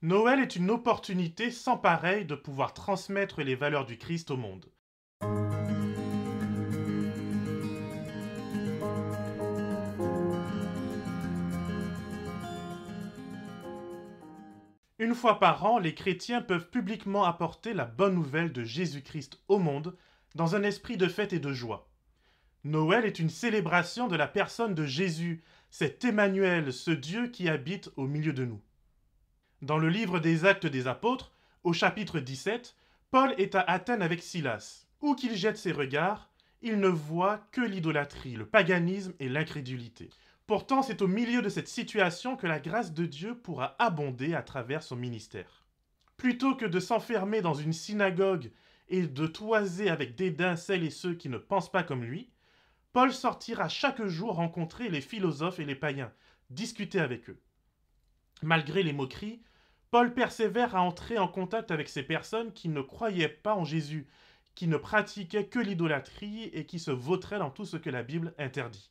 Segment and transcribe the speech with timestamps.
[0.00, 4.70] Noël est une opportunité sans pareille de pouvoir transmettre les valeurs du Christ au monde.
[15.00, 19.58] Une fois par an, les chrétiens peuvent publiquement apporter la bonne nouvelle de Jésus-Christ au
[19.58, 19.96] monde
[20.36, 21.90] dans un esprit de fête et de joie.
[22.62, 27.90] Noël est une célébration de la personne de Jésus, cet Emmanuel, ce Dieu qui habite
[27.96, 28.60] au milieu de nous.
[29.60, 31.32] Dans le livre des Actes des Apôtres,
[31.64, 32.76] au chapitre 17,
[33.10, 34.86] Paul est à Athènes avec Silas.
[35.00, 36.30] Où qu'il jette ses regards,
[36.62, 40.10] il ne voit que l'idolâtrie, le paganisme et l'incrédulité.
[40.46, 44.42] Pourtant, c'est au milieu de cette situation que la grâce de Dieu pourra abonder à
[44.42, 45.66] travers son ministère.
[46.16, 48.52] Plutôt que de s'enfermer dans une synagogue
[48.88, 52.30] et de toiser avec dédain celles et ceux qui ne pensent pas comme lui,
[52.92, 56.12] Paul sortira chaque jour rencontrer les philosophes et les païens,
[56.48, 57.40] discuter avec eux.
[58.42, 59.40] Malgré les moqueries,
[59.90, 64.06] Paul persévère à entrer en contact avec ces personnes qui ne croyaient pas en Jésus,
[64.54, 68.34] qui ne pratiquaient que l'idolâtrie et qui se vautraient dans tout ce que la Bible
[68.38, 68.90] interdit.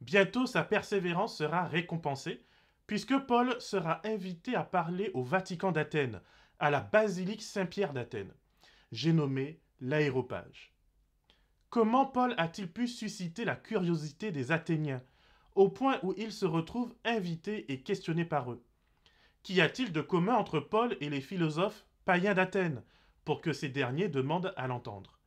[0.00, 2.42] Bientôt sa persévérance sera récompensée,
[2.86, 6.20] puisque Paul sera invité à parler au Vatican d'Athènes,
[6.58, 8.32] à la basilique Saint-Pierre d'Athènes.
[8.92, 10.72] J'ai nommé l'aéropage.
[11.68, 15.02] Comment Paul a-t-il pu susciter la curiosité des Athéniens,
[15.54, 18.62] au point où il se retrouve invité et questionné par eux?
[19.46, 22.82] Qu'y a-t-il de commun entre Paul et les philosophes païens d'Athènes,
[23.24, 25.20] pour que ces derniers demandent à l'entendre?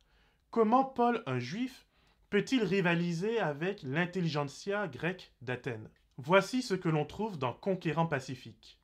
[0.51, 1.87] Comment Paul, un juif,
[2.29, 5.89] peut-il rivaliser avec l'intelligentsia grecque d'Athènes?
[6.17, 8.81] Voici ce que l'on trouve dans Conquérant Pacifique.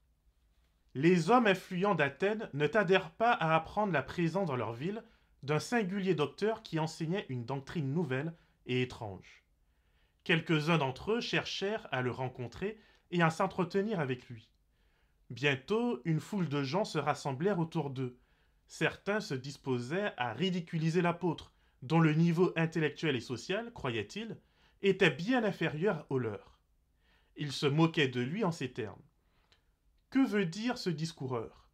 [0.93, 5.03] Les hommes influents d'Athènes ne tardèrent pas à apprendre la présence dans leur ville
[5.43, 8.33] d'un singulier docteur qui enseignait une doctrine nouvelle
[8.67, 9.43] et étrange.
[10.23, 12.77] Quelques-uns d'entre eux cherchèrent à le rencontrer
[13.11, 14.49] et à s'entretenir avec lui.
[15.35, 18.17] Bientôt, une foule de gens se rassemblèrent autour d'eux.
[18.67, 24.39] Certains se disposaient à ridiculiser l'apôtre, dont le niveau intellectuel et social, croyait-il,
[24.81, 26.57] était bien inférieur au leur.
[27.35, 29.01] Ils se moquaient de lui en ces termes.
[30.09, 31.69] Que veut dire ce discoureur?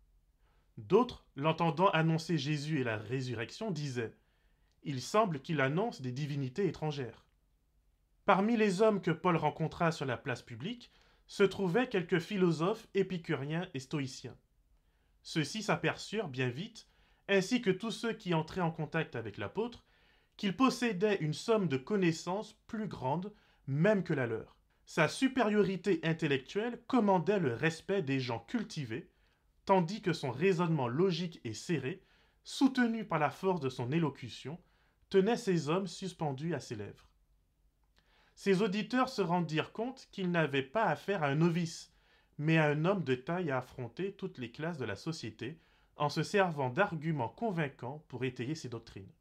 [0.78, 4.18] D'autres, l'entendant annoncer Jésus et la résurrection, disaient
[4.82, 7.28] Il semble qu'il annonce des divinités étrangères.
[8.26, 10.92] Parmi les hommes que Paul rencontra sur la place publique
[11.32, 14.36] se trouvaient quelques philosophes épicuriens et stoïciens.
[15.24, 16.90] Ceux-ci s'aperçurent bien vite,
[17.30, 19.86] ainsi que tous ceux qui entraient en contact avec l'apôtre,
[20.36, 23.32] qu'il possédait une somme de connaissances plus grande
[23.66, 24.58] même que la leur.
[24.86, 29.10] Sa supériorité intellectuelle commandait le respect des gens cultivés,
[29.64, 32.04] tandis que son raisonnement logique et serré,
[32.44, 34.60] soutenu par la force de son élocution,
[35.10, 37.11] tenait ces hommes suspendus à ses lèvres.
[38.44, 41.94] Ses auditeurs se rendirent compte qu'ils n'avaient pas affaire à un novice,
[42.40, 45.62] mais à un homme de taille à affronter toutes les classes de la société,
[45.96, 49.12] en se servant d'arguments convaincants pour étayer ses doctrines.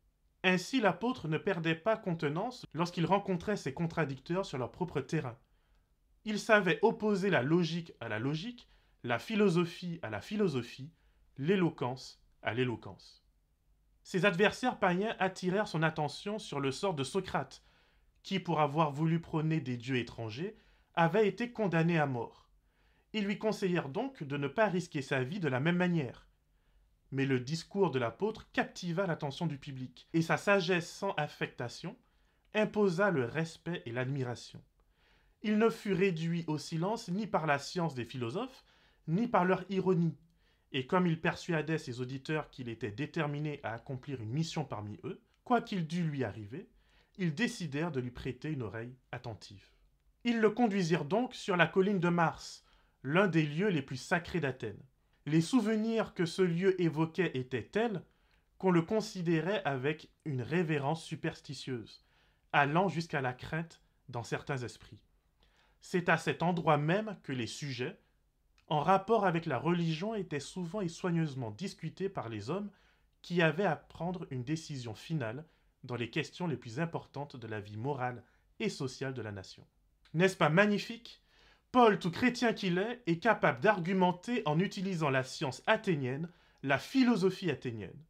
[0.42, 5.36] Ainsi l'apôtre ne perdait pas contenance lorsqu'il rencontrait ses contradicteurs sur leur propre terrain.
[6.24, 8.70] Il savait opposer la logique à la logique,
[9.04, 10.94] la philosophie à la philosophie,
[11.36, 13.22] l'éloquence à l'éloquence.
[14.02, 17.62] Ses adversaires païens attirèrent son attention sur le sort de Socrate,
[18.22, 20.56] qui, pour avoir voulu prôner des dieux étrangers,
[20.94, 22.48] avait été condamné à mort.
[23.12, 26.26] Ils lui conseillèrent donc de ne pas risquer sa vie de la même manière
[27.12, 31.96] mais le discours de l'apôtre captiva l'attention du public, et sa sagesse sans affectation
[32.54, 34.62] imposa le respect et l'admiration.
[35.42, 38.64] Il ne fut réduit au silence ni par la science des philosophes,
[39.08, 40.16] ni par leur ironie,
[40.72, 45.20] et comme il persuadait ses auditeurs qu'il était déterminé à accomplir une mission parmi eux,
[45.42, 46.68] quoi qu'il dût lui arriver,
[47.18, 49.64] ils décidèrent de lui prêter une oreille attentive.
[50.24, 52.64] Ils le conduisirent donc sur la colline de Mars,
[53.02, 54.82] l'un des lieux les plus sacrés d'Athènes.
[55.26, 58.02] Les souvenirs que ce lieu évoquait étaient tels
[58.58, 62.04] qu'on le considérait avec une révérence superstitieuse,
[62.52, 65.02] allant jusqu'à la crainte dans certains esprits.
[65.80, 67.98] C'est à cet endroit même que les sujets,
[68.68, 72.70] en rapport avec la religion, étaient souvent et soigneusement discutés par les hommes
[73.22, 75.44] qui avaient à prendre une décision finale
[75.84, 78.22] dans les questions les plus importantes de la vie morale
[78.58, 79.66] et sociale de la nation.
[80.14, 81.22] N'est-ce pas magnifique?
[81.72, 86.28] Paul, tout chrétien qu'il est, est capable d'argumenter en utilisant la science athénienne,
[86.62, 88.04] la philosophie athénienne.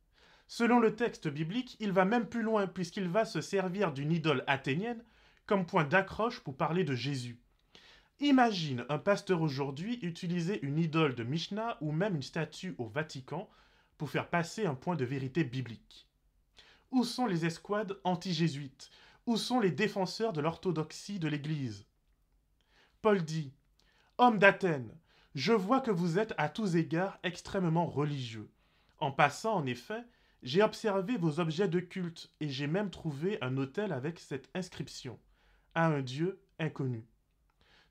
[0.47, 4.43] Selon le texte biblique, il va même plus loin puisqu'il va se servir d'une idole
[4.47, 5.05] athénienne
[5.47, 7.39] comme point d'accroche pour parler de Jésus.
[8.19, 13.49] Imagine un pasteur aujourd'hui utiliser une idole de Mishnah ou même une statue au Vatican
[13.97, 16.10] pour faire passer un point de vérité biblique.
[16.91, 18.91] Où sont les escouades anti-jésuites?
[19.27, 21.87] Où sont les défenseurs de l'orthodoxie de l'Église?
[23.01, 23.53] Paul dit
[24.19, 24.99] Homme d'Athènes,
[25.35, 28.51] Je vois que vous êtes à tous égards extrêmement religieux.
[28.99, 30.05] En passant, en effet,
[30.43, 35.19] j'ai observé vos objets de culte et j'ai même trouvé un autel avec cette inscription
[35.75, 37.07] à un Dieu inconnu.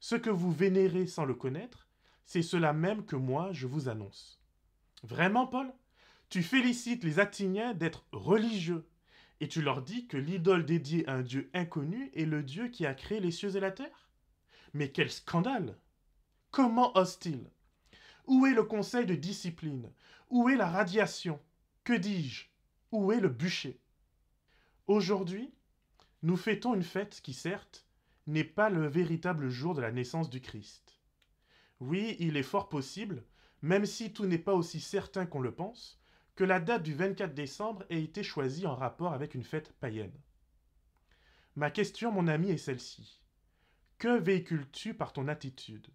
[0.01, 1.87] Ce que vous vénérez sans le connaître,
[2.25, 4.41] c'est cela même que moi je vous annonce.
[5.03, 5.71] Vraiment, Paul?
[6.29, 8.87] Tu félicites les Athéniens d'être religieux
[9.39, 12.85] et tu leur dis que l'idole dédiée à un Dieu inconnu est le Dieu qui
[12.85, 14.09] a créé les cieux et la terre?
[14.73, 15.75] Mais quel scandale!
[16.51, 17.49] Comment ose-t-il?
[18.27, 19.91] Où est le conseil de discipline?
[20.29, 21.39] Où est la radiation?
[21.83, 22.45] Que dis-je?
[22.91, 23.79] Où est le bûcher?
[24.85, 25.51] Aujourd'hui,
[26.21, 27.87] nous fêtons une fête qui, certes,
[28.27, 30.99] n'est pas le véritable jour de la naissance du Christ.
[31.79, 33.23] Oui, il est fort possible,
[33.63, 35.98] même si tout n'est pas aussi certain qu'on le pense,
[36.39, 40.17] que la date du 24 décembre ait été choisie en rapport avec une fête païenne.
[41.57, 43.21] Ma question, mon ami, est celle-ci.
[43.97, 45.87] Que véhicules-tu par ton attitude?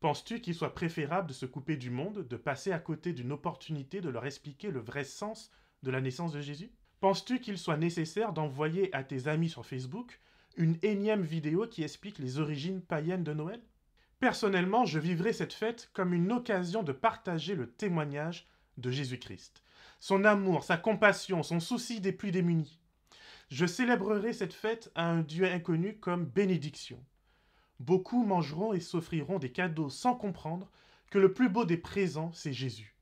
[0.00, 4.02] Penses-tu qu'il soit préférable de se couper du monde, de passer à côté d'une opportunité
[4.02, 5.50] de leur expliquer le vrai sens
[5.82, 6.70] de la naissance de Jésus?
[7.00, 10.20] Penses-tu qu'il soit nécessaire d'envoyer à tes amis sur Facebook
[10.58, 13.62] une énième vidéo qui explique les origines païennes de Noël?
[14.20, 18.46] Personnellement, je vivrai cette fête comme une occasion de partager le témoignage
[18.78, 19.62] de Jésus-Christ,
[20.00, 22.80] son amour, sa compassion, son souci des plus démunis.
[23.50, 27.02] Je célébrerai cette fête à un Dieu inconnu comme bénédiction.
[27.80, 30.70] Beaucoup mangeront et s'offriront des cadeaux sans comprendre
[31.10, 32.94] que le plus beau des présents, c'est Jésus.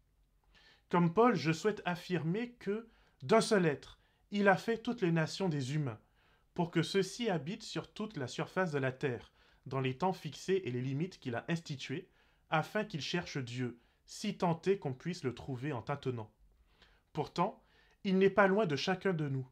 [0.88, 2.88] Comme Paul, je souhaite affirmer que,
[3.22, 3.98] d'un seul être,
[4.30, 5.98] il a fait toutes les nations des humains,
[6.54, 9.32] pour que ceux-ci habitent sur toute la surface de la terre,
[9.66, 12.08] dans les temps fixés et les limites qu'il a institués,
[12.50, 16.32] afin qu'ils cherchent Dieu, si tenté qu'on puisse le trouver en tâtonnant.
[17.12, 17.62] Pourtant,
[18.04, 19.46] il n'est pas loin de chacun de nous,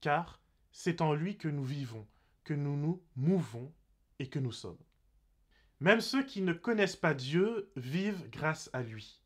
[0.00, 2.06] car c'est en lui que nous vivons,
[2.44, 3.72] que nous nous mouvons
[4.18, 4.78] et que nous sommes.
[5.80, 9.20] Même ceux qui ne connaissent pas Dieu vivent grâce à lui.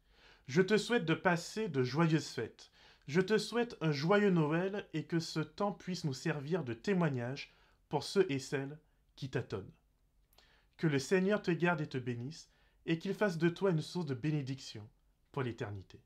[0.47, 2.71] Je te souhaite de passer de joyeuses fêtes.
[3.09, 7.55] Je te souhaite un joyeux Noël et que ce temps puisse nous servir de témoignage
[7.89, 8.79] pour ceux et celles
[9.17, 9.73] qui t'attendent.
[10.77, 12.51] Que le Seigneur te garde et te bénisse,
[12.87, 14.89] et qu'il fasse de toi une source de bénédiction
[15.33, 16.01] pour l'éternité.